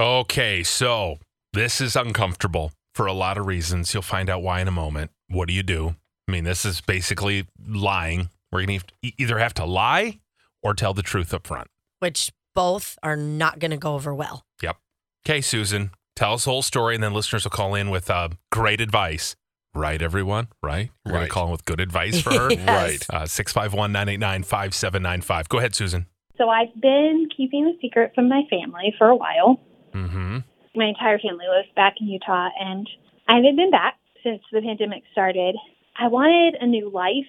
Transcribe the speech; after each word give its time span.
Okay, 0.00 0.62
so 0.62 1.18
this 1.52 1.78
is 1.78 1.94
uncomfortable 1.94 2.72
for 2.94 3.04
a 3.04 3.12
lot 3.12 3.36
of 3.36 3.44
reasons. 3.44 3.92
You'll 3.92 4.02
find 4.02 4.30
out 4.30 4.42
why 4.42 4.62
in 4.62 4.66
a 4.66 4.70
moment. 4.70 5.10
What 5.28 5.46
do 5.46 5.52
you 5.52 5.62
do? 5.62 5.94
I 6.26 6.32
mean, 6.32 6.44
this 6.44 6.64
is 6.64 6.80
basically 6.80 7.46
lying. 7.68 8.30
We're 8.50 8.64
going 8.64 8.80
to 8.80 9.12
either 9.18 9.38
have 9.38 9.52
to 9.54 9.66
lie 9.66 10.20
or 10.62 10.72
tell 10.72 10.94
the 10.94 11.02
truth 11.02 11.34
up 11.34 11.46
front. 11.46 11.68
Which 11.98 12.32
both 12.54 12.98
are 13.02 13.14
not 13.14 13.58
going 13.58 13.72
to 13.72 13.76
go 13.76 13.92
over 13.92 14.14
well. 14.14 14.46
Yep. 14.62 14.78
Okay, 15.26 15.42
Susan, 15.42 15.90
tell 16.16 16.32
us 16.32 16.44
the 16.44 16.50
whole 16.50 16.62
story, 16.62 16.94
and 16.94 17.04
then 17.04 17.12
listeners 17.12 17.44
will 17.44 17.50
call 17.50 17.74
in 17.74 17.90
with 17.90 18.08
uh, 18.08 18.30
great 18.50 18.80
advice. 18.80 19.36
Right, 19.74 20.00
everyone? 20.00 20.48
Right? 20.62 20.88
We're 21.04 21.12
going 21.12 21.26
to 21.26 21.30
call 21.30 21.44
in 21.44 21.52
with 21.52 21.66
good 21.66 21.78
advice 21.78 22.18
for 22.22 22.30
her. 22.30 22.50
Yes. 22.50 22.66
Right. 22.66 23.06
Uh, 23.10 23.26
651 23.26 23.92
989 23.92 24.44
5795. 24.44 25.48
Go 25.50 25.58
ahead, 25.58 25.74
Susan. 25.74 26.06
So 26.38 26.48
I've 26.48 26.74
been 26.80 27.28
keeping 27.36 27.64
the 27.66 27.76
secret 27.82 28.12
from 28.14 28.30
my 28.30 28.44
family 28.48 28.94
for 28.96 29.08
a 29.08 29.14
while. 29.16 29.60
Mm-hmm. 29.94 30.38
My 30.74 30.86
entire 30.86 31.18
family 31.18 31.46
lives 31.48 31.68
back 31.74 31.94
in 32.00 32.06
Utah, 32.06 32.48
and 32.58 32.88
I 33.28 33.36
haven't 33.36 33.56
been 33.56 33.70
back 33.70 33.98
since 34.22 34.42
the 34.52 34.60
pandemic 34.60 35.02
started. 35.12 35.56
I 35.98 36.08
wanted 36.08 36.56
a 36.60 36.66
new 36.66 36.90
life 36.90 37.26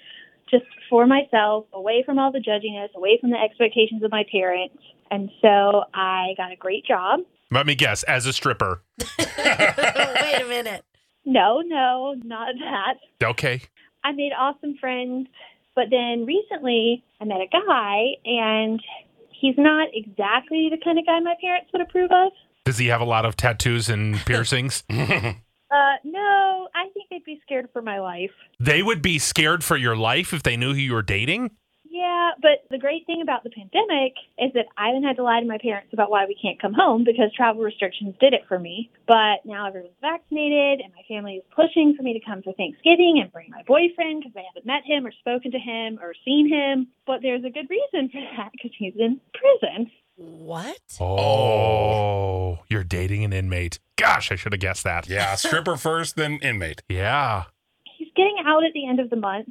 just 0.49 0.65
for 0.89 1.07
myself, 1.07 1.65
away 1.73 2.03
from 2.05 2.19
all 2.19 2.31
the 2.31 2.39
judginess, 2.39 2.93
away 2.95 3.17
from 3.19 3.31
the 3.31 3.37
expectations 3.37 4.03
of 4.03 4.11
my 4.11 4.25
parents. 4.31 4.77
And 5.09 5.29
so 5.41 5.83
I 5.93 6.33
got 6.37 6.51
a 6.51 6.57
great 6.57 6.85
job. 6.85 7.21
Let 7.49 7.65
me 7.65 7.75
guess, 7.75 8.03
as 8.03 8.25
a 8.25 8.33
stripper. 8.33 8.83
Wait 9.19 9.27
a 9.27 10.45
minute. 10.47 10.85
No, 11.25 11.61
no, 11.61 12.15
not 12.23 12.55
that. 12.59 13.25
Okay. 13.25 13.61
I 14.03 14.11
made 14.11 14.31
awesome 14.37 14.75
friends, 14.79 15.27
but 15.75 15.85
then 15.89 16.25
recently 16.25 17.03
I 17.19 17.25
met 17.25 17.41
a 17.41 17.47
guy, 17.47 18.15
and 18.25 18.81
he's 19.29 19.55
not 19.57 19.89
exactly 19.93 20.69
the 20.69 20.77
kind 20.83 20.97
of 20.97 21.05
guy 21.05 21.19
my 21.19 21.35
parents 21.41 21.69
would 21.71 21.81
approve 21.81 22.11
of. 22.11 22.31
Does 22.71 22.77
he 22.77 22.87
have 22.87 23.01
a 23.01 23.05
lot 23.05 23.25
of 23.25 23.35
tattoos 23.35 23.89
and 23.89 24.15
piercings? 24.25 24.85
Uh, 24.89 25.95
no, 26.05 26.69
I 26.73 26.87
think 26.93 27.09
they'd 27.09 27.25
be 27.25 27.37
scared 27.43 27.67
for 27.73 27.81
my 27.81 27.99
life. 27.99 28.31
they 28.61 28.81
would 28.81 29.01
be 29.01 29.19
scared 29.19 29.61
for 29.61 29.75
your 29.75 29.97
life 29.97 30.31
if 30.31 30.41
they 30.41 30.55
knew 30.55 30.71
who 30.73 30.79
you 30.79 30.93
were 30.93 31.01
dating? 31.01 31.51
Yeah, 31.83 32.31
but 32.41 32.63
the 32.69 32.77
great 32.77 33.05
thing 33.05 33.21
about 33.21 33.43
the 33.43 33.49
pandemic 33.49 34.13
is 34.39 34.53
that 34.53 34.67
I 34.77 34.87
haven't 34.87 35.03
had 35.03 35.17
to 35.17 35.23
lie 35.23 35.41
to 35.41 35.45
my 35.45 35.57
parents 35.57 35.91
about 35.91 36.09
why 36.09 36.25
we 36.27 36.39
can't 36.41 36.61
come 36.61 36.73
home 36.73 37.03
because 37.03 37.33
travel 37.35 37.61
restrictions 37.61 38.15
did 38.21 38.31
it 38.33 38.47
for 38.47 38.57
me. 38.57 38.89
But 39.05 39.43
now 39.43 39.67
everyone's 39.67 39.99
vaccinated 39.99 40.79
and 40.79 40.93
my 40.95 41.03
family 41.13 41.43
is 41.43 41.43
pushing 41.53 41.93
for 41.97 42.03
me 42.03 42.13
to 42.13 42.25
come 42.25 42.41
for 42.41 42.53
Thanksgiving 42.53 43.19
and 43.21 43.33
bring 43.33 43.49
my 43.49 43.63
boyfriend 43.67 44.23
because 44.23 44.37
I 44.39 44.47
haven't 44.47 44.65
met 44.65 44.87
him 44.87 45.05
or 45.05 45.11
spoken 45.19 45.51
to 45.51 45.59
him 45.59 45.99
or 46.01 46.15
seen 46.23 46.47
him. 46.47 46.87
But 47.05 47.19
there's 47.21 47.43
a 47.43 47.51
good 47.51 47.67
reason 47.67 48.07
for 48.07 48.21
that 48.37 48.55
because 48.55 48.71
he's 48.79 48.95
in 48.95 49.19
prison. 49.35 49.91
What? 50.21 50.79
Oh, 50.99 52.59
you're 52.69 52.83
dating 52.83 53.23
an 53.23 53.33
inmate. 53.33 53.79
Gosh, 53.97 54.31
I 54.31 54.35
should 54.35 54.53
have 54.53 54.59
guessed 54.61 54.83
that. 54.83 55.09
yeah, 55.09 55.35
stripper 55.35 55.77
first, 55.77 56.15
then 56.15 56.39
inmate. 56.41 56.83
Yeah. 56.87 57.45
He's 57.97 58.09
getting 58.15 58.37
out 58.45 58.63
at 58.63 58.73
the 58.73 58.87
end 58.87 58.99
of 58.99 59.09
the 59.09 59.15
month. 59.15 59.47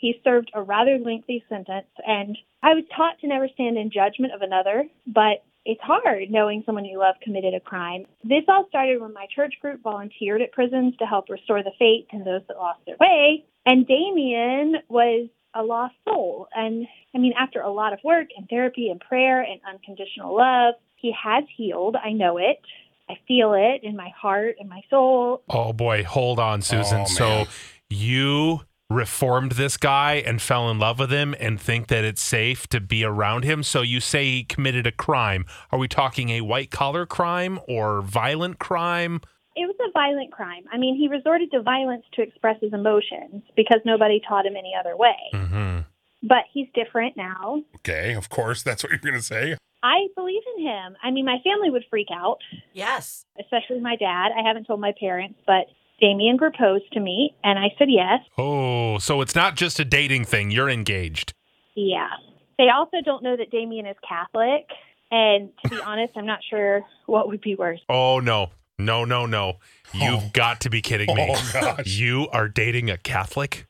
He 0.00 0.20
served 0.24 0.50
a 0.54 0.62
rather 0.62 0.98
lengthy 0.98 1.44
sentence, 1.48 1.86
and 2.06 2.36
I 2.62 2.74
was 2.74 2.84
taught 2.96 3.18
to 3.20 3.26
never 3.26 3.48
stand 3.54 3.78
in 3.78 3.90
judgment 3.90 4.32
of 4.34 4.42
another, 4.42 4.84
but 5.06 5.44
it's 5.64 5.80
hard 5.82 6.30
knowing 6.30 6.62
someone 6.66 6.84
you 6.84 6.98
love 6.98 7.14
committed 7.22 7.54
a 7.54 7.60
crime. 7.60 8.04
This 8.22 8.44
all 8.48 8.66
started 8.68 9.00
when 9.00 9.14
my 9.14 9.26
church 9.34 9.54
group 9.62 9.82
volunteered 9.82 10.42
at 10.42 10.52
prisons 10.52 10.94
to 10.98 11.06
help 11.06 11.30
restore 11.30 11.62
the 11.62 11.72
faith 11.78 12.06
in 12.12 12.24
those 12.24 12.42
that 12.48 12.56
lost 12.58 12.80
their 12.86 12.96
way. 13.00 13.44
And 13.64 13.86
Damien 13.86 14.76
was 14.88 15.28
a 15.54 15.62
lost 15.62 15.94
soul. 16.04 16.48
And 16.54 16.86
I 17.14 17.18
mean, 17.18 17.32
after 17.38 17.60
a 17.60 17.70
lot 17.70 17.92
of 17.92 18.00
work 18.04 18.28
and 18.36 18.48
therapy 18.48 18.90
and 18.90 19.00
prayer 19.00 19.40
and 19.40 19.60
unconditional 19.68 20.36
love, 20.36 20.74
he 20.96 21.12
has 21.22 21.44
healed. 21.56 21.96
I 21.96 22.12
know 22.12 22.38
it. 22.38 22.60
I 23.08 23.18
feel 23.28 23.52
it 23.52 23.82
in 23.82 23.96
my 23.96 24.10
heart 24.20 24.56
and 24.58 24.68
my 24.68 24.80
soul. 24.88 25.42
Oh 25.50 25.72
boy, 25.72 26.04
hold 26.04 26.38
on, 26.38 26.62
Susan. 26.62 27.02
Oh, 27.02 27.06
so 27.06 27.44
you 27.90 28.60
reformed 28.90 29.52
this 29.52 29.76
guy 29.76 30.14
and 30.14 30.40
fell 30.40 30.70
in 30.70 30.78
love 30.78 30.98
with 30.98 31.10
him 31.10 31.34
and 31.40 31.60
think 31.60 31.88
that 31.88 32.04
it's 32.04 32.22
safe 32.22 32.66
to 32.68 32.80
be 32.80 33.04
around 33.04 33.44
him. 33.44 33.62
So 33.62 33.82
you 33.82 34.00
say 34.00 34.24
he 34.24 34.44
committed 34.44 34.86
a 34.86 34.92
crime. 34.92 35.44
Are 35.70 35.78
we 35.78 35.88
talking 35.88 36.30
a 36.30 36.42
white 36.42 36.70
collar 36.70 37.06
crime 37.06 37.60
or 37.68 38.00
violent 38.02 38.58
crime? 38.58 39.20
It 39.56 39.66
was 39.66 39.76
a 39.86 39.90
violent 39.92 40.32
crime. 40.32 40.64
I 40.72 40.78
mean, 40.78 40.96
he 40.96 41.08
resorted 41.08 41.50
to 41.52 41.62
violence 41.62 42.04
to 42.14 42.22
express 42.22 42.56
his 42.60 42.72
emotions 42.72 43.42
because 43.56 43.80
nobody 43.84 44.20
taught 44.26 44.46
him 44.46 44.56
any 44.56 44.72
other 44.78 44.96
way. 44.96 45.16
Mm-hmm. 45.32 45.78
But 46.22 46.44
he's 46.52 46.66
different 46.74 47.16
now. 47.16 47.62
Okay, 47.76 48.14
of 48.14 48.28
course, 48.30 48.62
that's 48.62 48.82
what 48.82 48.90
you're 48.90 48.98
going 48.98 49.14
to 49.14 49.22
say. 49.22 49.56
I 49.82 50.06
believe 50.16 50.42
in 50.56 50.64
him. 50.66 50.96
I 51.02 51.10
mean, 51.10 51.26
my 51.26 51.36
family 51.44 51.68
would 51.70 51.84
freak 51.90 52.08
out, 52.12 52.38
Yes. 52.72 53.26
especially 53.38 53.80
my 53.80 53.96
dad. 53.96 54.30
I 54.36 54.42
haven't 54.46 54.64
told 54.66 54.80
my 54.80 54.92
parents, 54.98 55.38
but 55.46 55.66
Damien 56.00 56.38
proposed 56.38 56.90
to 56.94 57.00
me, 57.00 57.34
and 57.44 57.58
I 57.58 57.66
said 57.78 57.88
yes. 57.90 58.20
Oh, 58.38 58.96
so 58.98 59.20
it's 59.20 59.34
not 59.34 59.54
just 59.56 59.78
a 59.78 59.84
dating 59.84 60.24
thing. 60.24 60.50
You're 60.50 60.70
engaged. 60.70 61.34
Yeah. 61.76 62.08
They 62.56 62.68
also 62.74 62.96
don't 63.04 63.22
know 63.22 63.36
that 63.36 63.50
Damien 63.50 63.84
is 63.86 63.96
Catholic. 64.08 64.66
And 65.10 65.50
to 65.62 65.68
be 65.68 65.80
honest, 65.86 66.14
I'm 66.16 66.26
not 66.26 66.40
sure 66.48 66.80
what 67.06 67.28
would 67.28 67.42
be 67.42 67.54
worse. 67.54 67.80
Oh 67.88 68.20
no. 68.20 68.48
No, 68.78 69.04
no, 69.04 69.26
no. 69.26 69.58
You've 69.92 70.24
oh. 70.24 70.30
got 70.32 70.60
to 70.62 70.70
be 70.70 70.82
kidding 70.82 71.14
me. 71.14 71.34
Oh, 71.36 71.50
gosh. 71.52 71.86
You 71.86 72.28
are 72.32 72.48
dating 72.48 72.90
a 72.90 72.98
Catholic? 72.98 73.66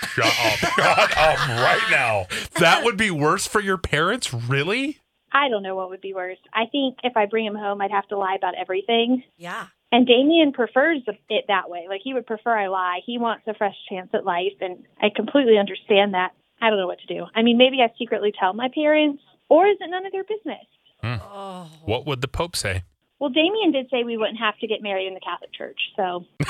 Shut 0.00 0.26
up. 0.26 0.32
Shut 0.58 1.18
up 1.18 1.48
right 1.48 1.86
now. 1.90 2.26
that 2.58 2.84
would 2.84 2.96
be 2.96 3.10
worse 3.10 3.46
for 3.46 3.60
your 3.60 3.78
parents? 3.78 4.32
Really? 4.32 4.98
I 5.32 5.48
don't 5.48 5.62
know 5.62 5.74
what 5.74 5.90
would 5.90 6.00
be 6.00 6.14
worse. 6.14 6.38
I 6.52 6.64
think 6.70 6.98
if 7.02 7.16
I 7.16 7.26
bring 7.26 7.44
him 7.44 7.54
home, 7.54 7.80
I'd 7.80 7.90
have 7.90 8.08
to 8.08 8.16
lie 8.16 8.36
about 8.36 8.54
everything. 8.58 9.22
Yeah. 9.36 9.66
And 9.92 10.06
Damien 10.06 10.52
prefers 10.52 11.02
it 11.28 11.44
that 11.48 11.68
way. 11.68 11.86
Like 11.88 12.00
he 12.02 12.14
would 12.14 12.26
prefer 12.26 12.56
I 12.56 12.68
lie. 12.68 13.00
He 13.04 13.18
wants 13.18 13.44
a 13.46 13.54
fresh 13.54 13.74
chance 13.88 14.10
at 14.14 14.24
life, 14.24 14.54
and 14.60 14.84
I 15.00 15.08
completely 15.14 15.58
understand 15.58 16.14
that. 16.14 16.32
I 16.60 16.70
don't 16.70 16.78
know 16.78 16.86
what 16.86 17.00
to 17.00 17.06
do. 17.06 17.26
I 17.34 17.42
mean, 17.42 17.58
maybe 17.58 17.78
I 17.82 17.92
secretly 17.98 18.32
tell 18.38 18.52
my 18.54 18.68
parents, 18.74 19.22
or 19.48 19.66
is 19.66 19.76
it 19.80 19.90
none 19.90 20.06
of 20.06 20.12
their 20.12 20.24
business? 20.24 20.64
Hmm. 21.02 21.22
Oh. 21.22 21.70
What 21.84 22.06
would 22.06 22.20
the 22.20 22.28
Pope 22.28 22.56
say? 22.56 22.82
Well, 23.18 23.30
Damien 23.30 23.72
did 23.72 23.86
say 23.90 24.04
we 24.04 24.16
wouldn't 24.16 24.38
have 24.38 24.58
to 24.58 24.66
get 24.66 24.82
married 24.82 25.06
in 25.06 25.14
the 25.14 25.20
Catholic 25.20 25.52
Church, 25.52 25.80
so 25.96 26.26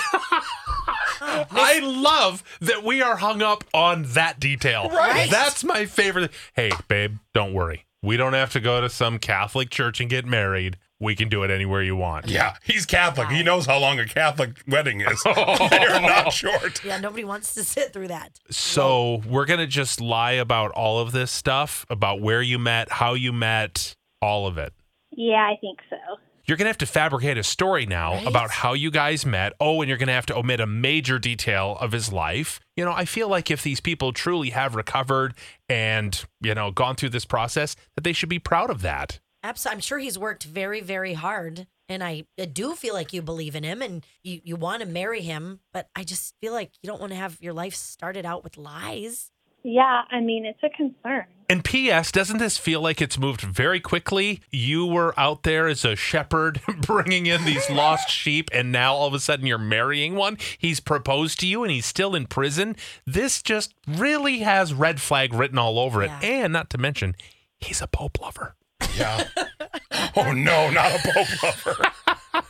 I 1.21 1.81
love 1.82 2.43
that 2.60 2.82
we 2.82 3.03
are 3.03 3.16
hung 3.16 3.41
up 3.43 3.65
on 3.72 4.03
that 4.15 4.41
detail. 4.41 4.88
Right. 4.91 5.31
That's 5.31 5.62
my 5.65 5.87
favorite. 5.87 6.31
Hey, 6.54 6.71
babe, 6.88 7.16
don't 7.34 7.53
worry. 7.54 7.84
We 8.03 8.16
don't 8.16 8.34
have 8.34 8.53
to 8.53 8.60
go 8.60 8.81
to 8.81 8.88
some 8.88 9.19
Catholic 9.19 9.71
church 9.71 10.00
and 10.00 10.09
get 10.10 10.25
married. 10.27 10.77
We 10.99 11.15
can 11.15 11.28
do 11.28 11.43
it 11.43 11.50
anywhere 11.50 11.82
you 11.82 11.94
want. 11.97 12.27
Yeah, 12.28 12.54
he's 12.65 12.87
Catholic. 12.87 13.28
He 13.28 13.43
knows 13.43 13.66
how 13.66 13.78
long 13.78 13.98
a 13.98 14.06
Catholic 14.06 14.62
wedding 14.66 15.03
is. 15.03 15.22
They're 15.25 16.00
not 16.00 16.33
short. 16.33 16.83
Yeah, 16.84 16.98
nobody 16.98 17.25
wants 17.25 17.53
to 17.54 17.65
sit 17.65 17.93
through 17.93 18.09
that. 18.09 18.38
So 18.50 19.22
we're 19.28 19.44
going 19.44 19.60
to 19.60 19.66
just 19.66 20.00
lie 20.00 20.33
about 20.33 20.71
all 20.72 20.98
of 21.00 21.12
this 21.12 21.31
stuff 21.31 21.84
about 21.91 22.21
where 22.22 22.41
you 22.43 22.59
met, 22.59 22.91
how 22.93 23.12
you 23.15 23.33
met, 23.33 23.94
all 24.22 24.47
of 24.47 24.56
it. 24.59 24.72
yeah, 25.10 25.37
I 25.53 25.56
think 25.60 25.81
so. 25.91 25.97
You're 26.47 26.57
going 26.57 26.67
to 26.67 26.71
have 26.71 26.79
to 26.79 26.87
fabricate 26.87 27.37
a 27.39 27.43
story 27.43 27.87
now 27.87 28.15
Right. 28.15 28.27
about 28.27 28.51
how 28.51 28.72
you 28.72 28.91
guys 28.91 29.27
met. 29.27 29.53
Oh, 29.60 29.81
and 29.83 29.89
you're 29.89 29.98
going 29.98 30.07
to 30.07 30.13
have 30.13 30.27
to 30.27 30.37
omit 30.37 30.60
a 30.60 30.66
major 30.66 31.19
detail 31.19 31.77
of 31.81 31.93
his 31.93 32.13
life. 32.13 32.60
You 32.77 32.84
know, 32.84 32.93
I 32.93 33.04
feel 33.04 33.28
like 33.28 33.51
if 33.51 33.63
these 33.63 33.81
people 33.81 34.13
truly 34.13 34.51
have 34.51 34.75
recovered 34.77 35.34
and, 35.69 36.25
you 36.41 36.54
know, 36.54 36.71
gone 36.71 36.95
through 36.95 37.09
this 37.10 37.25
process, 37.25 37.75
that 37.97 38.04
they 38.04 38.13
should 38.13 38.28
be 38.28 38.39
proud 38.39 38.71
of 38.71 38.83
that. 38.83 39.19
Absolutely. 39.43 39.77
I'm 39.77 39.81
sure 39.81 39.98
he's 39.98 40.19
worked 40.19 40.45
very, 40.45 40.81
very 40.81 41.15
hard. 41.15 41.66
And 41.89 42.03
I, 42.03 42.25
I 42.39 42.47
do 42.47 42.75
feel 42.75 42.95
like 42.95 43.13
you 43.13 43.22
believe 43.22 43.54
in 43.54 43.63
him 43.63 43.81
and 43.83 44.04
you, 44.25 44.41
you 44.42 44.57
want 44.57 44.83
to 44.83 44.89
marry 44.89 45.22
him, 45.22 45.60
but 45.72 45.89
I 45.95 46.03
just 46.04 46.34
feel 46.41 46.53
like 46.53 46.72
you 46.83 46.89
don't 46.89 47.01
want 47.01 47.13
to 47.13 47.19
have 47.19 47.39
your 47.41 47.53
life 47.53 47.75
started 47.75 48.27
out 48.27 48.42
with 48.45 48.57
lies. 48.57 49.31
Yeah, 49.63 50.03
I 50.10 50.21
mean, 50.21 50.47
it's 50.47 50.63
a 50.63 50.69
concern. 50.77 51.27
And 51.48 51.65
P.S., 51.65 52.10
doesn't 52.10 52.39
this 52.39 52.59
feel 52.59 52.81
like 52.81 53.01
it's 53.01 53.19
moved 53.19 53.41
very 53.41 53.78
quickly? 53.78 54.41
You 54.51 54.84
were 54.84 55.19
out 55.19 55.45
there 55.45 55.69
as 55.69 55.84
a 55.84 55.95
shepherd 55.95 56.60
bringing 56.81 57.27
in 57.27 57.45
these 57.45 57.71
lost 57.71 58.10
sheep, 58.10 58.51
and 58.53 58.72
now 58.72 58.95
all 58.95 59.07
of 59.07 59.15
a 59.15 59.21
sudden 59.21 59.47
you're 59.47 59.59
marrying 59.59 60.16
one. 60.16 60.39
He's 60.59 60.81
proposed 60.81 61.39
to 61.41 61.47
you 61.47 61.63
and 61.63 61.71
he's 61.71 61.87
still 61.87 62.15
in 62.15 62.27
prison. 62.27 62.75
This 63.07 63.43
just 63.43 63.75
really 63.87 64.39
has 64.39 64.75
red 64.75 65.01
flag 65.01 65.33
written 65.33 65.59
all 65.59 65.78
over 65.78 66.03
it. 66.03 66.10
Yeah. 66.21 66.21
And 66.22 66.53
not 66.53 66.71
to 66.71 66.78
mention, 66.78 67.15
he's 67.59 67.81
a 67.81 67.87
Pope 67.87 68.21
lover. 68.21 68.57
Yeah. 68.97 69.28
oh 70.16 70.33
no, 70.33 70.71
not 70.71 70.92
a 70.92 71.13
Pope 71.13 71.42
lover. 71.42 72.42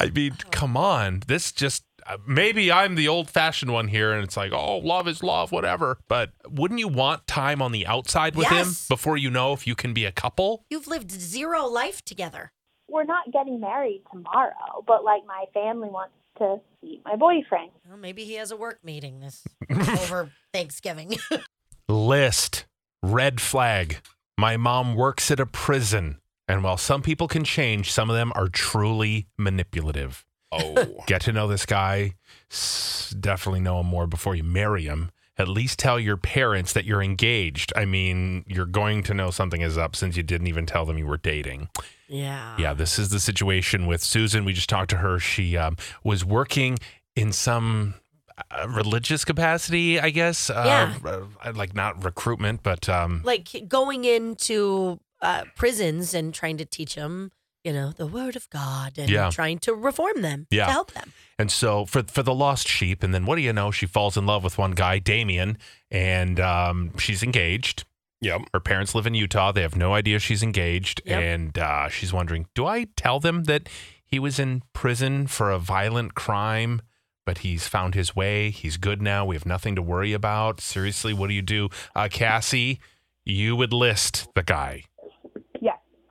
I 0.00 0.08
mean, 0.10 0.36
come 0.50 0.76
on. 0.76 1.22
This 1.26 1.52
just 1.52 1.84
Uh, 2.06 2.18
maybe 2.26 2.70
I'm 2.70 2.94
the 2.94 3.08
old 3.08 3.30
fashioned 3.30 3.72
one 3.72 3.88
here, 3.88 4.12
and 4.12 4.22
it's 4.22 4.36
like, 4.36 4.52
oh, 4.52 4.78
love 4.78 5.08
is 5.08 5.22
love, 5.22 5.52
whatever. 5.52 5.98
But 6.08 6.32
wouldn't 6.48 6.80
you 6.80 6.88
want 6.88 7.26
time 7.26 7.62
on 7.62 7.72
the 7.72 7.86
outside 7.86 8.36
with 8.36 8.48
him 8.48 8.68
before 8.88 9.16
you 9.16 9.30
know 9.30 9.52
if 9.52 9.66
you 9.66 9.74
can 9.74 9.94
be 9.94 10.04
a 10.04 10.12
couple? 10.12 10.64
You've 10.68 10.86
lived 10.86 11.10
zero 11.10 11.66
life 11.66 12.04
together. 12.04 12.52
We're 12.88 13.04
not 13.04 13.32
getting 13.32 13.60
married 13.60 14.02
tomorrow, 14.12 14.84
but 14.86 15.04
like 15.04 15.22
my 15.26 15.46
family 15.54 15.88
wants 15.88 16.14
to 16.38 16.60
see 16.80 17.00
my 17.04 17.16
boyfriend. 17.16 17.70
Well, 17.88 17.96
maybe 17.96 18.24
he 18.24 18.34
has 18.34 18.50
a 18.50 18.56
work 18.56 18.84
meeting 18.84 19.20
this 19.20 19.44
over 19.70 20.30
Thanksgiving. 20.52 21.16
List, 21.88 22.66
red 23.02 23.40
flag. 23.40 23.98
My 24.38 24.56
mom 24.56 24.94
works 24.94 25.30
at 25.30 25.40
a 25.40 25.46
prison. 25.46 26.18
And 26.46 26.62
while 26.62 26.76
some 26.76 27.00
people 27.00 27.28
can 27.28 27.44
change, 27.44 27.90
some 27.90 28.10
of 28.10 28.16
them 28.16 28.32
are 28.34 28.48
truly 28.48 29.28
manipulative. 29.38 30.26
Oh. 30.60 31.02
Get 31.06 31.22
to 31.22 31.32
know 31.32 31.48
this 31.48 31.66
guy. 31.66 32.14
Definitely 33.20 33.60
know 33.60 33.80
him 33.80 33.86
more 33.86 34.06
before 34.06 34.34
you 34.34 34.44
marry 34.44 34.84
him. 34.84 35.10
At 35.36 35.48
least 35.48 35.80
tell 35.80 35.98
your 35.98 36.16
parents 36.16 36.72
that 36.74 36.84
you're 36.84 37.02
engaged. 37.02 37.72
I 37.74 37.84
mean, 37.86 38.44
you're 38.46 38.66
going 38.66 39.02
to 39.04 39.14
know 39.14 39.30
something 39.30 39.62
is 39.62 39.76
up 39.76 39.96
since 39.96 40.16
you 40.16 40.22
didn't 40.22 40.46
even 40.46 40.64
tell 40.64 40.84
them 40.84 40.96
you 40.96 41.06
were 41.06 41.16
dating. 41.16 41.68
yeah. 42.08 42.56
Yeah, 42.56 42.72
this 42.74 42.98
is 43.00 43.08
the 43.08 43.18
situation 43.18 43.86
with 43.86 44.00
Susan. 44.00 44.44
We 44.44 44.52
just 44.52 44.68
talked 44.68 44.90
to 44.90 44.98
her. 44.98 45.18
She 45.18 45.56
um, 45.56 45.76
was 46.04 46.24
working 46.24 46.78
in 47.16 47.32
some 47.32 47.94
uh, 48.50 48.68
religious 48.68 49.24
capacity, 49.24 49.98
I 49.98 50.10
guess. 50.10 50.50
Uh, 50.50 50.92
uh, 51.04 51.52
like 51.54 51.74
not 51.74 52.04
recruitment, 52.04 52.62
but 52.62 52.88
um, 52.88 53.22
Like 53.24 53.64
going 53.66 54.04
into 54.04 55.00
uh, 55.20 55.44
prisons 55.56 56.14
and 56.14 56.32
trying 56.32 56.58
to 56.58 56.64
teach 56.64 56.94
them, 56.94 57.32
you 57.64 57.72
know, 57.72 57.92
the 57.92 58.06
word 58.06 58.36
of 58.36 58.48
God 58.50 58.98
and 58.98 59.08
Yeah. 59.10 59.30
trying 59.30 59.58
to 59.60 59.74
reform 59.74 60.22
them 60.22 60.46
Yeah. 60.50 60.66
to 60.66 60.72
help 60.72 60.92
them. 60.92 61.12
and 61.38 61.50
so 61.50 61.84
for 61.86 62.02
for 62.04 62.22
the 62.22 62.34
lost 62.34 62.68
sheep. 62.68 63.02
And 63.02 63.12
then 63.14 63.26
what 63.26 63.36
do 63.36 63.42
you 63.42 63.52
know? 63.52 63.70
She 63.72 63.86
falls 63.86 64.16
in 64.16 64.26
love 64.26 64.44
with 64.44 64.56
one 64.58 64.72
guy, 64.72 64.98
Damien, 65.00 65.58
and 65.90 66.38
um, 66.38 66.96
she's 66.98 67.22
engaged. 67.22 67.84
Yep. 68.20 68.42
Her 68.52 68.60
parents 68.60 68.94
live 68.94 69.06
in 69.06 69.14
Utah. 69.14 69.50
They 69.52 69.62
have 69.62 69.76
no 69.76 69.92
idea 69.94 70.18
she's 70.18 70.42
engaged, 70.42 71.02
Yep. 71.04 71.22
and 71.22 71.58
uh, 71.58 71.88
she's 71.88 72.12
wondering, 72.12 72.46
do 72.54 72.66
I 72.66 72.86
tell 72.96 73.18
them 73.20 73.44
that 73.44 73.68
he 74.06 74.18
was 74.18 74.38
in 74.38 74.62
prison 74.72 75.26
for 75.26 75.50
a 75.50 75.58
violent 75.58 76.14
crime? 76.14 76.80
But 77.26 77.38
he's 77.38 77.66
found 77.68 77.94
his 77.94 78.14
way. 78.14 78.50
He's 78.50 78.76
good 78.76 79.00
now. 79.02 79.24
We 79.24 79.34
have 79.34 79.46
nothing 79.46 79.74
to 79.76 79.82
worry 79.82 80.12
about. 80.12 80.60
Seriously, 80.60 81.12
what 81.14 81.28
do 81.28 81.34
you 81.34 81.42
do? 81.42 81.70
Uh, 81.94 82.08
Cassie, 82.10 82.80
you 83.24 83.56
would 83.56 83.72
list 83.72 84.28
the 84.34 84.42
guy. 84.42 84.84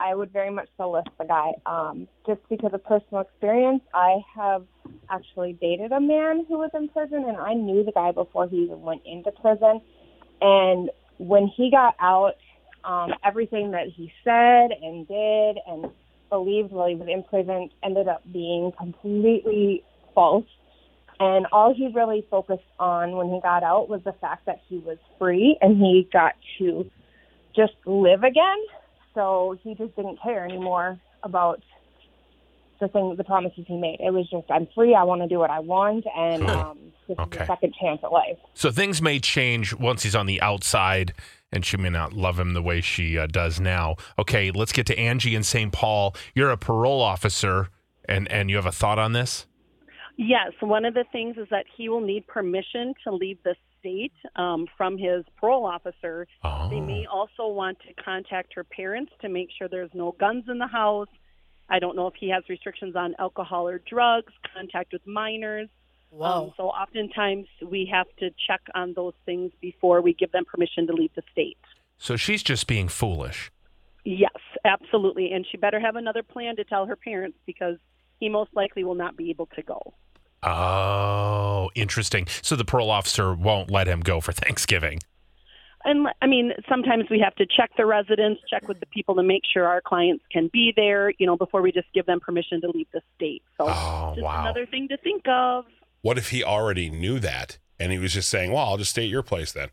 I 0.04 0.14
would 0.14 0.32
very 0.32 0.50
much 0.50 0.68
so 0.76 0.90
list 0.90 1.08
the 1.18 1.24
guy. 1.24 1.52
Um, 1.64 2.06
just 2.26 2.40
because 2.50 2.72
of 2.74 2.84
personal 2.84 3.22
experience, 3.22 3.82
I 3.94 4.18
have 4.36 4.64
actually 5.08 5.54
dated 5.54 5.92
a 5.92 6.00
man 6.00 6.44
who 6.46 6.58
was 6.58 6.70
in 6.74 6.88
prison, 6.88 7.24
and 7.26 7.38
I 7.38 7.54
knew 7.54 7.82
the 7.84 7.92
guy 7.92 8.12
before 8.12 8.46
he 8.46 8.64
even 8.64 8.82
went 8.82 9.00
into 9.06 9.32
prison. 9.32 9.80
And 10.42 10.90
when 11.16 11.46
he 11.46 11.70
got 11.70 11.94
out, 12.00 12.34
um, 12.84 13.14
everything 13.24 13.70
that 13.70 13.86
he 13.88 14.12
said 14.24 14.76
and 14.82 15.08
did 15.08 15.56
and 15.66 15.90
believed 16.28 16.70
while 16.70 16.88
he 16.88 16.96
was 16.96 17.08
in 17.08 17.22
prison 17.22 17.70
ended 17.82 18.06
up 18.06 18.22
being 18.30 18.72
completely 18.76 19.84
false. 20.14 20.44
And 21.18 21.46
all 21.50 21.72
he 21.72 21.90
really 21.94 22.26
focused 22.30 22.62
on 22.78 23.12
when 23.12 23.30
he 23.30 23.40
got 23.40 23.62
out 23.62 23.88
was 23.88 24.02
the 24.04 24.12
fact 24.20 24.44
that 24.44 24.60
he 24.68 24.78
was 24.78 24.98
free 25.18 25.56
and 25.62 25.78
he 25.78 26.06
got 26.12 26.34
to 26.58 26.90
just 27.56 27.72
live 27.86 28.22
again. 28.22 28.58
So 29.14 29.56
he 29.62 29.74
just 29.74 29.94
didn't 29.96 30.18
care 30.22 30.44
anymore 30.44 30.98
about 31.22 31.62
the 32.80 32.88
thing, 32.88 33.14
the 33.16 33.24
promises 33.24 33.64
he 33.66 33.76
made. 33.76 34.00
It 34.00 34.12
was 34.12 34.28
just, 34.30 34.50
I'm 34.50 34.66
free. 34.74 34.94
I 34.94 35.04
want 35.04 35.22
to 35.22 35.28
do 35.28 35.38
what 35.38 35.50
I 35.50 35.60
want, 35.60 36.04
and 36.14 36.42
Cool. 36.42 36.50
um, 36.50 36.78
this 37.08 37.18
Okay. 37.18 37.36
is 37.36 37.42
a 37.42 37.46
second 37.46 37.74
chance 37.80 38.00
at 38.02 38.10
life. 38.12 38.36
So 38.54 38.70
things 38.70 39.00
may 39.00 39.20
change 39.20 39.72
once 39.74 40.02
he's 40.02 40.16
on 40.16 40.26
the 40.26 40.40
outside, 40.40 41.14
and 41.52 41.64
she 41.64 41.76
may 41.76 41.90
not 41.90 42.12
love 42.12 42.38
him 42.38 42.52
the 42.52 42.62
way 42.62 42.80
she 42.80 43.16
uh, 43.16 43.28
does 43.28 43.60
now. 43.60 43.94
Okay, 44.18 44.50
let's 44.50 44.72
get 44.72 44.86
to 44.86 44.98
Angie 44.98 45.36
in 45.36 45.44
St. 45.44 45.72
Paul. 45.72 46.16
You're 46.34 46.50
a 46.50 46.56
parole 46.56 47.00
officer, 47.00 47.68
and 48.08 48.30
and 48.30 48.50
you 48.50 48.56
have 48.56 48.66
a 48.66 48.72
thought 48.72 48.98
on 48.98 49.12
this? 49.12 49.46
Yes, 50.16 50.52
one 50.60 50.84
of 50.84 50.94
the 50.94 51.04
things 51.12 51.36
is 51.38 51.46
that 51.50 51.66
he 51.76 51.88
will 51.88 52.00
need 52.00 52.26
permission 52.26 52.94
to 53.04 53.14
leave 53.14 53.38
the 53.44 53.54
state 53.84 54.12
um, 54.36 54.66
from 54.76 54.96
his 54.96 55.24
parole 55.36 55.66
officer. 55.66 56.26
Oh, 56.42 56.68
They 56.70 56.80
may 56.80 57.06
also 57.06 57.48
want 57.48 57.78
to 57.86 58.02
contact 58.02 58.54
her 58.54 58.64
parents 58.64 59.12
to 59.20 59.28
make 59.28 59.48
sure 59.56 59.68
there's 59.68 59.90
no 59.94 60.12
guns 60.18 60.44
in 60.48 60.58
the 60.58 60.66
house. 60.66 61.08
I 61.68 61.78
don't 61.78 61.96
know 61.96 62.06
if 62.06 62.14
he 62.18 62.30
has 62.30 62.44
restrictions 62.48 62.96
on 62.96 63.14
alcohol 63.18 63.68
or 63.68 63.80
drugs, 63.88 64.32
contact 64.54 64.92
with 64.92 65.06
minors. 65.06 65.68
Whoa. 66.10 66.26
Um, 66.26 66.52
so 66.56 66.64
oftentimes 66.68 67.46
we 67.66 67.88
have 67.92 68.06
to 68.20 68.30
check 68.46 68.60
on 68.74 68.94
those 68.94 69.14
things 69.26 69.52
before 69.60 70.00
we 70.00 70.14
give 70.14 70.32
them 70.32 70.44
permission 70.44 70.86
to 70.86 70.92
leave 70.92 71.10
the 71.16 71.22
state. 71.32 71.58
so 71.98 72.16
she's 72.16 72.42
just 72.42 72.66
being 72.66 72.88
foolish. 72.88 73.50
Yes, 74.04 74.40
absolutely. 74.64 75.32
And 75.32 75.46
she 75.50 75.56
better 75.56 75.80
have 75.80 75.96
another 75.96 76.22
plan 76.22 76.56
to 76.56 76.64
tell 76.64 76.86
her 76.86 76.96
parents 76.96 77.38
because 77.46 77.76
he 78.20 78.28
most 78.28 78.50
likely 78.54 78.84
will 78.84 78.94
not 78.94 79.16
be 79.16 79.30
able 79.30 79.46
to 79.56 79.62
go. 79.62 79.80
Oh, 80.42 81.33
interesting. 81.74 82.26
So 82.42 82.56
the 82.56 82.64
parole 82.64 82.90
officer 82.90 83.34
won't 83.34 83.70
let 83.70 83.86
him 83.86 84.00
go 84.00 84.20
for 84.20 84.32
Thanksgiving. 84.44 85.00
And 85.86 86.08
I 86.22 86.26
mean, 86.26 86.52
sometimes 86.66 87.04
we 87.10 87.20
have 87.20 87.34
to 87.34 87.44
check 87.46 87.70
the 87.76 87.84
residents, 87.84 88.40
check 88.48 88.66
with 88.68 88.80
the 88.80 88.86
people 88.86 89.14
to 89.16 89.22
make 89.22 89.42
sure 89.52 89.66
our 89.66 89.82
clients 89.82 90.24
can 90.32 90.48
be 90.50 90.72
there, 90.74 91.10
you 91.18 91.26
know, 91.26 91.36
before 91.36 91.60
we 91.60 91.72
just 91.72 91.88
give 91.92 92.06
them 92.06 92.20
permission 92.20 92.60
to 92.62 92.70
leave 92.70 92.86
the 92.94 93.02
state. 93.16 93.42
So 93.58 93.66
Oh, 93.68 94.12
just 94.14 94.24
wow. 94.24 94.42
another 94.42 94.64
thing 94.64 94.88
to 94.88 94.96
think 94.96 95.24
of. 95.28 95.66
What 96.00 96.16
if 96.16 96.30
he 96.30 96.42
already 96.42 96.88
knew 96.88 97.18
that 97.20 97.58
and 97.78 97.92
he 97.92 97.98
was 97.98 98.14
just 98.14 98.28
saying, 98.30 98.52
"Well, 98.52 98.64
I'll 98.64 98.76
just 98.78 98.92
stay 98.92 99.04
at 99.04 99.10
your 99.10 99.22
place 99.22 99.52
then," 99.52 99.68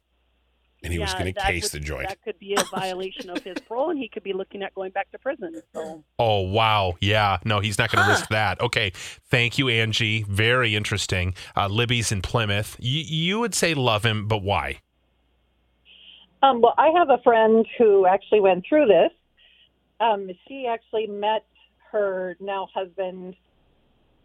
and 0.83 0.92
he 0.92 1.00
was 1.00 1.12
Yeah, 1.13 1.19
going 1.19 1.33
to 1.33 1.39
that 1.39 1.48
case 1.51 1.63
would- 1.74 1.81
the 1.81 1.86
joint. 1.86 2.07
That 2.10 2.22
could 2.24 2.39
be 2.39 2.56
a 2.56 2.63
violation 2.75 3.30
of 3.30 3.44
his 3.44 3.57
parole, 3.68 3.89
and 3.92 4.00
he 4.00 4.07
could 4.07 4.24
be 4.24 4.33
looking 4.33 4.63
at 4.63 4.74
going 4.74 4.92
back 4.92 5.12
to 5.12 5.19
prison. 5.19 5.62
So 5.74 6.04
Oh, 6.18 6.42
wow. 6.42 6.95
Yeah. 7.01 7.38
No, 7.45 7.60
he's 7.60 7.78
not 7.78 7.92
going 7.92 8.04
to 8.04 8.10
risk 8.12 8.30
that. 8.30 8.60
Okay. 8.62 8.92
Thank 9.30 9.57
you, 9.57 9.69
Angie. 9.69 10.24
Very 10.28 10.75
interesting. 10.75 11.36
Uh, 11.56 11.68
Libby's 11.68 12.12
in 12.12 12.22
Plymouth. 12.22 12.78
Y- 12.80 12.86
you 13.07 13.39
would 13.39 13.54
say 13.54 13.74
love 13.74 14.04
him, 14.06 14.28
but 14.28 14.42
why? 14.44 14.80
Um, 16.44 16.62
well, 16.62 16.74
I 16.78 16.88
have 16.98 17.10
a 17.10 17.19
friend 17.24 17.66
who 17.77 18.06
actually 18.07 18.39
went 18.39 18.66
through 18.68 18.88
this. 18.88 19.12
Um, 20.00 20.30
she 20.48 20.66
actually 20.68 21.06
met 21.06 21.45
her 21.92 22.36
now 22.39 22.68
husband 22.74 23.36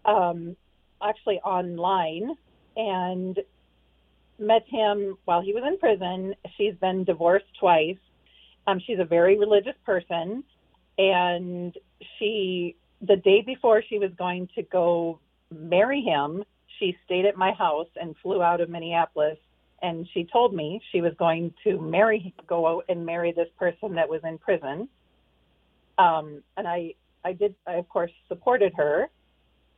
um, 0.07 0.57
actually 1.03 1.39
online 1.41 2.31
and 2.77 3.39
met 4.39 4.65
him 4.69 5.17
while 5.25 5.41
he 5.41 5.53
was 5.53 5.65
in 5.67 5.79
prison. 5.79 6.35
She's 6.57 6.75
been 6.81 7.05
divorced 7.05 7.47
twice. 7.59 7.99
Um, 8.67 8.81
she's 8.85 8.99
a 8.99 9.05
very 9.05 9.39
religious 9.39 9.77
person, 9.85 10.43
and 10.99 11.77
she 12.19 12.77
the 13.03 13.17
day 13.17 13.43
before 13.43 13.83
she 13.89 13.99
was 13.99 14.11
going 14.19 14.49
to 14.55 14.63
go 14.63 15.21
marry 15.51 16.01
him, 16.01 16.43
she 16.79 16.97
stayed 17.05 17.27
at 17.27 17.37
my 17.37 17.53
house 17.53 17.89
and 18.01 18.15
flew 18.23 18.43
out 18.43 18.61
of 18.61 18.69
Minneapolis. 18.69 19.39
And 19.83 20.09
she 20.15 20.25
told 20.25 20.55
me 20.55 20.81
she 20.91 21.01
was 21.01 21.13
going 21.19 21.53
to 21.65 21.79
marry 21.79 22.35
go 22.47 22.67
out 22.67 22.85
and 22.89 23.05
marry 23.05 23.33
this 23.33 23.49
person 23.59 23.95
that 23.95 24.09
was 24.09 24.23
in 24.25 24.39
prison. 24.39 24.89
Um 25.99 26.43
and 26.57 26.67
i 26.67 26.95
i 27.25 27.33
did 27.33 27.55
i 27.67 27.75
of 27.75 27.89
course 27.89 28.11
supported 28.29 28.73
her. 28.77 29.09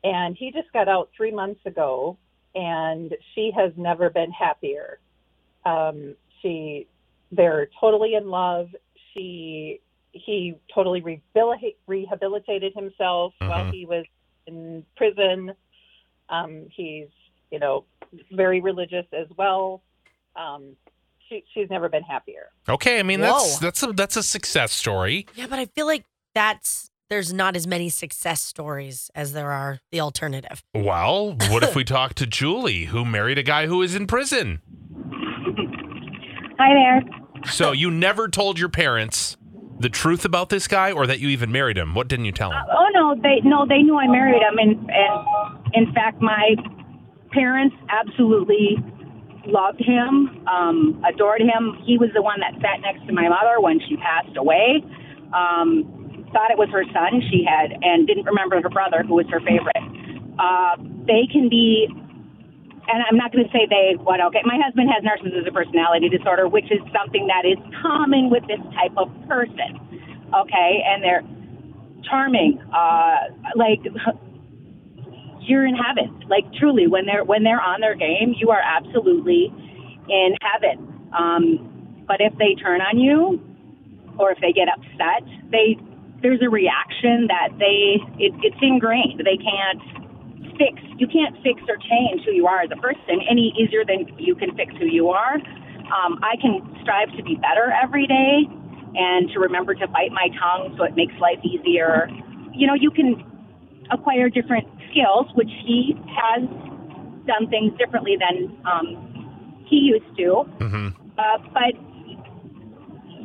And 0.05 0.37
he 0.37 0.53
just 0.53 0.73
got 0.73 0.89
out 0.89 1.11
3 1.17 1.33
months 1.33 1.61
ago 1.67 2.17
and 2.59 3.15
she 3.35 3.53
has 3.57 3.73
never 3.77 4.11
been 4.11 4.33
happier 4.33 4.99
um 5.65 6.15
she 6.43 6.87
they're 7.31 7.69
totally 7.81 8.15
in 8.15 8.29
love 8.29 8.69
she 9.15 9.81
he 10.13 10.55
totally 10.75 11.01
rehabil- 11.01 11.75
rehabilitated 11.87 12.73
himself 12.75 13.33
while 13.39 13.65
Mhm. 13.67 13.73
he 13.73 13.87
was 13.87 14.05
in 14.47 14.85
prison 14.97 15.53
um 16.29 16.67
he's 16.77 17.09
you 17.53 17.59
know 17.59 17.85
very 18.33 18.61
religious 18.61 19.07
as 19.13 19.29
well 19.37 19.83
um, 20.37 20.77
she, 21.29 21.45
she's 21.53 21.69
never 21.69 21.89
been 21.89 22.03
happier. 22.03 22.51
Okay. 22.69 23.01
I 23.01 23.03
mean, 23.03 23.21
that's 23.21 23.59
that's 23.59 23.83
a 23.83 23.93
that's 23.93 24.17
a 24.17 24.23
success 24.23 24.73
story. 24.73 25.27
Yeah, 25.35 25.47
but 25.49 25.59
I 25.59 25.67
feel 25.67 25.87
like 25.87 26.05
that's 26.35 26.91
there's 27.11 27.33
not 27.33 27.57
as 27.57 27.67
many 27.67 27.89
success 27.89 28.41
stories 28.43 29.11
as 29.15 29.33
there 29.33 29.51
are 29.51 29.81
the 29.91 30.01
alternative. 30.01 30.63
Well, 30.75 31.37
what 31.49 31.63
if 31.63 31.75
we 31.75 31.85
talk 31.99 32.15
to 32.15 32.27
Julie, 32.27 32.85
who 32.87 33.05
married 33.05 33.39
a 33.39 33.43
guy 33.43 33.67
who 33.67 33.83
is 33.83 33.95
in 33.95 34.07
prison? 34.07 34.61
Hi 36.59 36.75
there. 36.75 37.03
So 37.51 37.73
you 37.73 37.91
never 37.91 38.29
told 38.29 38.59
your 38.59 38.69
parents 38.69 39.37
the 39.81 39.89
truth 39.89 40.25
about 40.25 40.49
this 40.49 40.67
guy, 40.67 40.91
or 40.91 41.07
that 41.07 41.21
you 41.21 41.29
even 41.29 41.53
married 41.53 41.79
him? 41.79 41.95
What 41.95 42.09
didn't 42.09 42.25
you 42.25 42.33
tell 42.33 42.51
them? 42.51 42.65
Oh 42.77 42.89
no, 42.93 43.15
they 43.23 43.41
no, 43.45 43.65
they 43.65 43.79
knew 43.79 43.97
I 43.97 44.09
married 44.09 44.43
him, 44.43 44.59
and 44.59 44.91
and 44.91 45.75
in 45.75 45.95
fact, 45.95 46.21
my 46.21 46.57
parents 47.31 47.77
absolutely 47.89 48.77
loved 49.47 49.81
him, 49.81 50.45
um, 50.49 51.01
adored 51.09 51.41
him. 51.41 51.79
He 51.87 51.97
was 51.97 52.11
the 52.13 52.23
one 52.23 52.41
that 52.41 52.55
sat 52.61 52.81
next 52.83 53.07
to 53.07 53.13
my 53.13 53.29
mother 53.29 53.61
when 53.61 53.79
she 53.89 53.97
passed 53.97 54.37
away. 54.37 54.83
um, 55.33 56.08
thought 56.33 56.51
it 56.51 56.59
was 56.59 56.69
her 56.71 56.85
son 56.93 57.23
she 57.31 57.45
had, 57.45 57.73
and 57.83 58.07
didn't 58.07 58.25
remember 58.25 58.61
her 58.61 58.69
brother, 58.69 59.03
who 59.07 59.15
was 59.15 59.27
her 59.31 59.41
favorite. 59.41 59.83
Uh, 60.39 60.77
they 61.07 61.27
can 61.31 61.49
be, 61.49 61.89
and 61.89 62.99
I'm 63.09 63.17
not 63.17 63.33
going 63.33 63.45
to 63.45 63.51
say 63.51 63.67
they, 63.69 63.97
what, 64.03 64.21
okay, 64.21 64.43
my 64.45 64.59
husband 64.63 64.91
has 64.91 65.03
narcissistic 65.03 65.53
personality 65.53 66.09
disorder, 66.09 66.49
which 66.49 66.71
is 66.71 66.81
something 66.93 67.27
that 67.27 67.45
is 67.45 67.59
common 67.83 68.31
with 68.31 68.47
this 68.47 68.61
type 68.75 68.93
of 68.97 69.09
person, 69.27 69.77
okay, 70.35 70.85
and 70.87 71.03
they're 71.03 71.23
charming, 72.09 72.61
uh, 72.73 73.35
like, 73.57 73.81
you're 75.49 75.67
in 75.67 75.75
heaven. 75.75 76.25
Like 76.29 76.45
truly, 76.61 76.87
when 76.87 77.07
they're 77.07 77.25
when 77.25 77.43
they're 77.43 77.61
on 77.61 77.81
their 77.81 77.95
game, 77.95 78.35
you 78.37 78.51
are 78.51 78.61
absolutely 78.61 79.51
in 80.09 80.37
heaven. 80.43 81.09
Um, 81.19 82.05
but 82.07 82.21
if 82.21 82.37
they 82.37 82.55
turn 82.55 82.83
on 82.83 82.99
you, 82.99 83.41
or 84.19 84.31
if 84.31 84.39
they 84.41 84.53
get 84.53 84.69
upset, 84.69 85.25
they 85.51 85.79
there's 86.23 86.43
a 86.43 86.51
reaction 86.51 87.29
that 87.29 87.51
they 87.59 88.03
it, 88.19 88.35
it's 88.43 88.59
ingrained. 88.61 89.23
They 89.25 89.39
can't 89.39 89.83
fix. 90.59 90.83
You 90.99 91.07
can't 91.07 91.35
fix 91.43 91.63
or 91.69 91.77
change 91.77 92.25
who 92.25 92.33
you 92.33 92.47
are 92.47 92.61
as 92.63 92.71
a 92.71 92.81
person 92.81 93.23
any 93.31 93.55
easier 93.59 93.85
than 93.85 94.11
you 94.19 94.35
can 94.35 94.55
fix 94.57 94.75
who 94.77 94.87
you 94.87 95.11
are. 95.11 95.35
Um, 95.89 96.19
I 96.23 96.37
can 96.43 96.61
strive 96.83 97.09
to 97.17 97.23
be 97.23 97.37
better 97.37 97.73
every 97.73 98.07
day 98.07 98.45
and 98.95 99.31
to 99.31 99.39
remember 99.41 99.75
to 99.75 99.87
bite 99.89 100.13
my 100.13 100.29
tongue 100.39 100.75
so 100.77 100.85
it 100.85 100.97
makes 100.97 101.15
life 101.21 101.39
easier. 101.43 102.11
You 102.53 102.67
know, 102.67 102.75
you 102.75 102.91
can 102.91 103.25
acquire 103.91 104.29
different 104.29 104.67
skills, 104.91 105.27
which 105.35 105.51
he 105.65 105.95
has 106.11 106.43
done 107.27 107.49
things 107.49 107.73
differently 107.79 108.17
than 108.19 108.57
um, 108.67 109.65
he 109.67 109.77
used 109.77 110.17
to. 110.17 110.45
Mm-hmm. 110.59 110.89
Uh, 111.19 111.39
but 111.55 111.75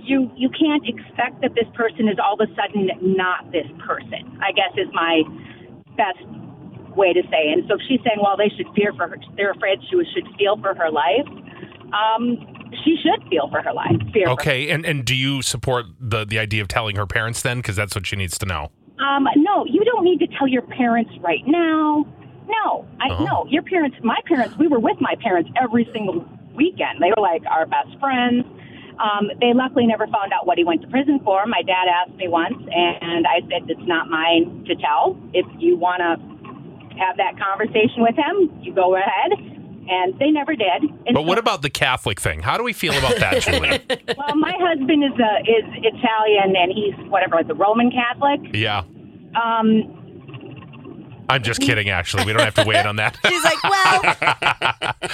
you 0.04 0.30
you 0.36 0.50
can't 0.50 0.84
expect 0.88 1.42
that 1.42 1.56
this 1.56 1.68
person 1.74 2.08
is 2.08 2.18
all 2.24 2.36
of 2.40 2.50
a 2.50 2.54
sudden 2.56 2.90
not 3.02 3.52
this 3.52 3.68
person. 3.86 4.38
I 4.42 4.52
guess 4.52 4.72
is 4.78 4.88
my 4.94 5.24
best 5.98 6.24
way 6.96 7.14
to 7.14 7.22
say. 7.32 7.52
And 7.52 7.64
so 7.68 7.76
if 7.76 7.82
she's 7.88 8.00
saying, 8.06 8.20
well, 8.22 8.38
they 8.38 8.50
should 8.56 8.68
fear 8.76 8.94
for 8.94 9.08
her. 9.08 9.18
They're 9.36 9.52
afraid 9.52 9.80
she 9.90 9.98
should 10.14 10.28
feel 10.38 10.58
for 10.62 10.76
her 10.76 10.92
life. 10.92 11.28
Um, 11.94 12.38
she 12.84 12.98
should 13.02 13.28
feel 13.30 13.50
for 13.50 13.62
her 13.62 13.74
life. 13.74 13.96
Fear. 14.14 14.30
Okay, 14.30 14.70
and 14.70 14.86
and 14.86 15.06
do 15.06 15.16
you 15.16 15.42
support 15.42 15.86
the 16.00 16.26
the 16.26 16.40
idea 16.40 16.62
of 16.62 16.68
telling 16.68 16.96
her 16.96 17.06
parents 17.06 17.42
then? 17.42 17.58
Because 17.58 17.76
that's 17.76 17.96
what 17.96 18.06
she 18.08 18.16
needs 18.16 18.38
to 18.40 18.46
know. 18.46 18.72
Um, 19.00 19.28
no, 19.38 19.66
you 19.66 19.84
don't 19.84 20.04
need 20.04 20.20
to 20.20 20.28
tell 20.38 20.48
your 20.48 20.62
parents 20.62 21.12
right 21.22 21.46
now. 21.46 22.06
No, 22.48 22.86
I 23.00 23.10
Uh-huh. 23.10 23.24
no. 23.24 23.46
Your 23.50 23.64
parents, 23.64 23.98
my 24.04 24.20
parents, 24.28 24.56
we 24.58 24.68
were 24.68 24.80
with 24.80 24.98
my 25.00 25.16
parents 25.22 25.50
every 25.62 25.88
single 25.94 26.26
weekend. 26.56 27.02
They 27.02 27.10
were 27.16 27.22
like 27.22 27.44
our 27.50 27.66
best 27.66 27.98
friends. 28.00 28.46
Um, 29.00 29.30
they 29.40 29.54
luckily 29.54 29.86
never 29.88 30.06
found 30.08 30.34
out 30.34 30.46
what 30.46 30.58
he 30.58 30.64
went 30.64 30.82
to 30.82 30.88
prison 30.88 31.20
for. 31.24 31.46
My 31.46 31.62
dad 31.62 31.88
asked 31.88 32.16
me 32.18 32.28
once, 32.28 32.56
and 32.72 33.26
I 33.28 33.42
said 33.50 33.70
it's 33.70 33.88
not 33.88 34.10
mine 34.10 34.66
to 34.68 34.76
tell. 34.76 35.18
If 35.34 35.46
you 35.60 35.76
want 35.78 36.00
to 36.02 36.98
have 37.00 37.18
that 37.18 37.38
conversation 37.40 38.04
with 38.04 38.16
him, 38.16 38.52
you 38.62 38.74
go 38.74 38.96
ahead. 38.96 39.32
And 39.90 40.18
they 40.18 40.32
never 40.32 40.56
did. 40.56 40.84
And 41.06 41.14
But 41.14 41.24
what 41.26 41.38
about 41.38 41.62
the 41.62 41.70
Catholic 41.70 42.22
thing? 42.22 42.40
How 42.42 42.56
do 42.58 42.64
we 42.64 42.72
feel 42.72 42.94
about 42.98 43.18
that, 43.18 43.42
Julie? 43.42 43.82
well, 44.18 44.36
my 44.36 44.54
husband 44.58 45.04
is 45.04 45.12
a, 45.20 45.42
is 45.42 45.66
Italian, 45.84 46.56
and 46.56 46.72
he's 46.72 46.94
whatever, 47.12 47.36
like 47.36 47.48
the 47.48 47.54
Roman 47.56 47.92
Catholic. 47.92 48.40
yeah, 48.54 48.84
Um, 49.36 50.03
I'm 51.30 51.44
just 51.44 51.62
kidding. 51.62 51.90
Actually, 51.90 52.26
we 52.26 52.34
don't 52.34 52.42
have 52.44 52.56
to 52.56 52.66
wait 52.66 52.86
on 52.86 52.98
that. 52.98 53.18
She's 53.28 53.44
like, 53.44 53.64
well, 53.64 54.16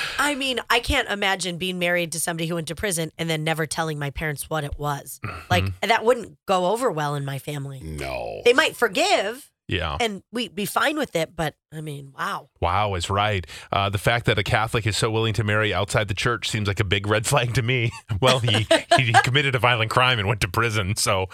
I 0.20 0.36
mean, 0.36 0.60
I 0.70 0.80
can't 0.80 1.08
imagine 1.10 1.58
being 1.58 1.80
married 1.80 2.12
to 2.14 2.20
somebody 2.20 2.48
who 2.48 2.56
went 2.56 2.68
to 2.70 2.76
prison 2.76 3.12
and 3.18 3.30
then 3.30 3.44
never 3.44 3.66
telling 3.66 4.00
my 4.00 4.10
parents 4.10 4.50
what 4.50 4.64
it 4.64 4.78
was. 4.78 5.20
Like 5.50 5.66
that 5.82 6.04
wouldn't 6.04 6.38
go 6.48 6.68
over 6.68 6.92
well 6.92 7.16
in 7.16 7.26
my 7.26 7.40
family. 7.40 7.80
No. 7.84 8.42
They 8.46 8.54
might 8.54 8.76
forgive 8.76 9.52
Yeah. 9.68 9.98
and 10.00 10.24
we'd 10.32 10.56
be 10.56 10.66
fine 10.66 10.98
with 10.98 11.16
it, 11.16 11.36
but 11.36 11.56
I 11.74 11.82
mean, 11.82 12.12
wow. 12.18 12.50
Wow 12.60 12.96
is 12.96 13.10
right. 13.10 13.46
Uh, 13.72 13.90
the 13.90 13.98
fact 13.98 14.26
that 14.26 14.38
a 14.40 14.44
Catholic 14.44 14.86
is 14.88 14.98
so 14.98 15.10
willing 15.12 15.34
to 15.36 15.44
marry 15.44 15.74
outside 15.74 16.08
the 16.08 16.14
church 16.14 16.50
seems 16.50 16.68
like 16.68 16.80
a 16.80 16.84
big 16.86 17.08
red 17.08 17.26
flag 17.26 17.54
to 17.56 17.62
me. 17.62 17.92
Well, 18.22 18.40
he, 18.40 18.68
he 18.98 19.14
committed 19.24 19.56
a 19.56 19.60
violent 19.60 19.92
crime 19.92 20.20
and 20.20 20.28
went 20.28 20.42
to 20.42 20.50
prison. 20.50 20.98
So 20.98 21.28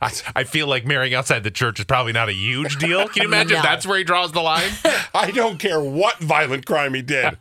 I, 0.00 0.12
I 0.36 0.44
feel 0.44 0.66
like 0.66 0.84
marrying 0.86 1.14
outside 1.14 1.42
the 1.44 1.50
church 1.50 1.78
is 1.78 1.84
probably 1.86 2.12
not 2.12 2.28
a 2.28 2.32
huge 2.32 2.76
deal. 2.76 3.08
Can 3.08 3.22
you 3.22 3.28
imagine 3.28 3.56
if 3.58 3.62
No. 3.64 3.68
that's 3.68 3.86
where 3.86 3.98
he 3.98 4.04
draws 4.04 4.32
the 4.32 4.40
line? 4.42 4.70
I 5.14 5.30
don't 5.30 5.58
care 5.58 5.80
what 5.80 6.18
violent 6.18 6.66
crime 6.66 6.94
he 6.94 7.02
did. 7.02 7.36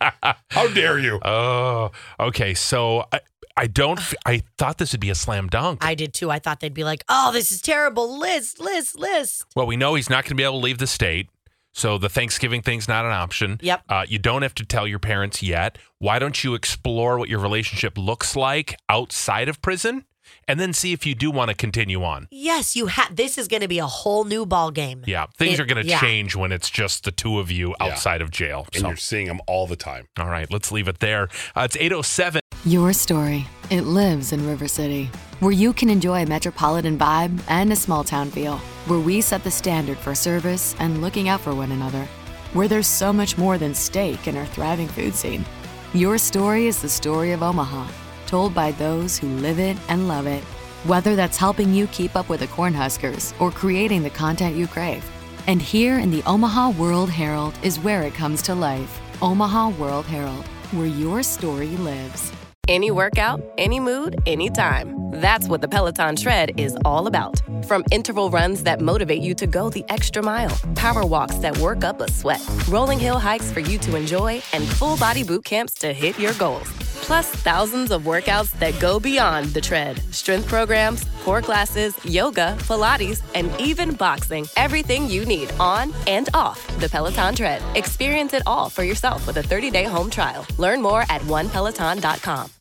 How 0.50 0.68
dare 0.74 0.98
you? 1.00 1.20
Oh, 1.30 1.92
okay. 2.20 2.54
So 2.54 3.06
I, 3.12 3.20
I 3.56 3.68
don't, 3.68 4.00
I 4.26 4.42
thought 4.58 4.78
this 4.78 4.92
would 4.94 5.02
be 5.02 5.10
a 5.10 5.16
slam 5.16 5.48
dunk. 5.48 5.84
I 5.86 5.94
did 5.96 6.14
too. 6.14 6.32
I 6.32 6.40
thought 6.40 6.60
they'd 6.60 6.74
be 6.74 6.84
like, 6.84 7.04
oh, 7.10 7.32
this 7.32 7.52
is 7.52 7.62
terrible. 7.62 8.18
List, 8.20 8.60
list, 8.60 8.98
list. 8.98 9.46
Well, 9.56 9.68
we 9.68 9.78
know 9.78 9.96
he's 9.96 10.10
not 10.10 10.24
going 10.24 10.30
to 10.30 10.36
be 10.36 10.44
able 10.44 10.60
to 10.60 10.64
leave 10.66 10.78
the 10.80 10.88
state. 10.88 11.30
So 11.74 11.98
the 11.98 12.10
Thanksgiving 12.10 12.62
thing's 12.64 12.88
not 12.88 13.06
an 13.06 13.12
option. 13.12 13.60
Yep. 13.62 13.82
Uh, 13.88 14.06
you 14.08 14.18
don't 14.18 14.42
have 14.42 14.56
to 14.56 14.66
tell 14.66 14.88
your 14.88 14.98
parents 15.00 15.44
yet. 15.44 15.78
Why 16.00 16.18
don't 16.20 16.44
you 16.44 16.56
explore 16.56 17.20
what 17.20 17.30
your 17.30 17.40
relationship 17.40 17.98
looks 17.98 18.36
like 18.36 18.76
outside 18.90 19.48
of 19.48 19.62
prison 19.62 20.04
and 20.48 20.60
then 20.60 20.74
see 20.74 20.94
if 20.94 21.06
you 21.06 21.16
do 21.16 21.32
want 21.32 21.50
to 21.50 21.56
continue 21.56 22.04
on? 22.04 22.28
Yes, 22.32 22.76
you 22.76 22.88
have. 22.88 23.16
This 23.16 23.38
is 23.38 23.48
going 23.48 23.62
to 23.62 23.68
be 23.68 23.80
a 23.80 23.88
whole 23.88 24.24
new 24.26 24.46
ball 24.46 24.72
game. 24.72 25.04
Yeah. 25.06 25.26
Things 25.38 25.60
It- 25.60 25.62
are 25.62 25.66
going 25.66 25.84
to 25.84 25.90
yeah. 25.90 26.00
change 26.00 26.36
when 26.36 26.52
it's 26.52 26.70
just 26.70 27.04
the 27.04 27.12
two 27.12 27.40
of 27.40 27.52
you 27.52 27.76
Yeah. 27.80 27.88
outside 27.88 28.22
of 28.22 28.32
jail. 28.32 28.68
And 28.74 28.82
So, 28.82 28.88
you're 28.90 28.98
seeing 28.98 29.28
them 29.28 29.40
all 29.48 29.68
the 29.68 29.76
time. 29.76 30.08
all 30.20 30.28
right, 30.30 30.52
let's 30.52 30.72
leave 30.72 30.88
it 30.88 31.00
there. 31.00 31.30
Uh, 31.56 31.62
it's 31.62 31.76
807. 31.78 32.42
Your 32.66 32.92
story. 32.94 33.48
It 33.70 33.82
lives 33.82 34.34
in 34.34 34.46
River 34.48 34.68
City, 34.68 35.10
where 35.40 35.52
you 35.52 35.74
can 35.74 35.90
enjoy 35.90 36.24
a 36.24 36.26
metropolitan 36.26 36.98
vibe 36.98 37.40
and 37.48 37.72
a 37.72 37.76
small 37.76 38.04
town 38.04 38.32
feel, 38.32 38.58
where 38.88 39.00
we 39.00 39.22
set 39.22 39.44
the 39.44 39.52
standard 39.52 39.98
for 39.98 40.16
service 40.16 40.76
and 40.80 41.02
looking 41.02 41.30
out 41.30 41.40
for 41.42 41.54
one 41.54 41.72
another, 41.72 42.06
where 42.54 42.68
there's 42.68 42.88
so 42.88 43.14
much 43.14 43.38
more 43.38 43.58
than 43.60 43.74
steak 43.76 44.28
in 44.28 44.36
our 44.36 44.46
thriving 44.48 44.88
food 44.88 45.14
scene. 45.16 45.46
Your 45.94 46.18
story 46.18 46.66
is 46.68 46.82
the 46.82 46.90
story 46.90 47.32
of 47.32 47.42
Omaha, 47.44 47.88
told 48.30 48.54
by 48.54 48.72
those 48.74 49.18
who 49.18 49.28
live 49.38 49.58
it 49.60 49.76
and 49.90 50.08
love 50.08 50.28
it. 50.28 50.44
Whether 50.86 51.16
that's 51.16 51.36
helping 51.36 51.74
you 51.74 51.88
keep 51.88 52.16
up 52.16 52.30
with 52.30 52.42
the 52.42 52.48
Cornhuskers 52.48 53.34
or 53.42 53.50
creating 53.50 54.04
the 54.04 54.12
content 54.12 54.56
you 54.56 54.68
crave. 54.68 55.04
And 55.48 55.60
here 55.60 55.98
in 55.98 56.12
the 56.12 56.22
Omaha 56.28 56.70
World 56.70 57.10
Herald 57.10 57.58
is 57.64 57.80
where 57.80 58.04
it 58.04 58.14
comes 58.14 58.44
to 58.44 58.54
life. 58.54 59.02
Omaha 59.22 59.70
World 59.70 60.06
Herald, 60.06 60.46
where 60.72 60.86
your 60.86 61.24
story 61.24 61.76
lives. 61.78 62.32
Any 62.68 62.92
workout, 62.92 63.42
any 63.58 63.80
mood, 63.80 64.22
anytime. 64.28 64.96
That's 65.12 65.48
what 65.48 65.62
the 65.62 65.68
Peloton 65.68 66.16
Tread 66.16 66.60
is 66.60 66.78
all 66.86 67.08
about. 67.08 67.42
From 67.66 67.84
interval 67.92 68.30
runs 68.30 68.62
that 68.62 68.80
motivate 68.80 69.24
you 69.24 69.34
to 69.34 69.48
go 69.48 69.72
the 69.72 69.84
extra 69.90 70.22
mile, 70.22 70.56
power 70.76 71.04
walks 71.04 71.38
that 71.38 71.58
work 71.58 71.84
up 71.84 72.00
a 72.00 72.12
sweat, 72.12 72.48
rolling 72.68 73.00
hill 73.00 73.18
hikes 73.18 73.52
for 73.52 73.60
you 73.60 73.80
to 73.80 73.96
enjoy, 73.96 74.40
and 74.54 74.64
full 74.68 74.98
body 74.98 75.24
boot 75.24 75.44
camps 75.46 75.74
to 75.74 75.92
hit 75.94 76.18
your 76.20 76.34
goals. 76.36 76.70
Plus, 77.10 77.28
thousands 77.28 77.90
of 77.90 78.04
workouts 78.04 78.52
that 78.60 78.80
go 78.80 79.00
beyond 79.00 79.48
the 79.48 79.60
tread 79.60 80.00
strength 80.14 80.48
programs, 80.48 81.06
core 81.24 81.42
classes, 81.42 81.98
yoga, 82.06 82.56
Pilates, 82.60 83.24
and 83.34 83.50
even 83.60 83.96
boxing. 83.96 84.46
Everything 84.56 85.10
you 85.10 85.26
need 85.26 85.52
on 85.60 85.92
and 86.06 86.30
off 86.36 86.60
the 86.80 86.88
Peloton 86.88 87.34
Tread. 87.34 87.64
Experience 87.76 88.36
it 88.36 88.44
all 88.46 88.70
for 88.70 88.84
yourself 88.84 89.26
with 89.26 89.38
a 89.38 89.44
30 89.44 89.72
day 89.72 89.86
home 89.86 90.12
trial. 90.12 90.46
Learn 90.60 90.84
more 90.84 91.02
at 91.10 91.22
onepeloton.com. 91.22 92.59